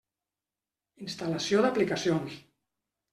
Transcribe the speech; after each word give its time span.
Instal·lació 1.07 1.59
d'aplicacions. 1.65 2.39